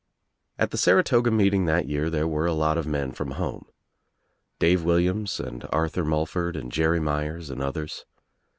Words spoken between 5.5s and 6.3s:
Arthur Mul